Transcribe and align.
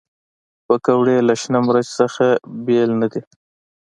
پکورې 0.65 1.17
له 1.27 1.33
شنه 1.41 1.59
مرچ 1.67 1.87
نه 1.99 2.27
بېل 2.65 2.91
نه 3.01 3.07
دي 3.11 3.21